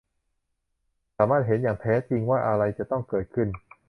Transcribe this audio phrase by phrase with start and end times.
[0.03, 3.47] ฉันสามารถเห็นอย่างแท้จริงว่าอะไรจะต้องเกิดขึ้น